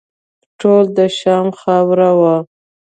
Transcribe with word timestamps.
ټول 0.59 0.83
د 0.97 0.99
شام 1.19 1.47
خاوره 1.59 2.09
وه. 2.19 2.35